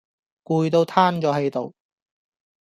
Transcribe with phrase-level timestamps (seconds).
[0.43, 1.75] 攰到攤左係度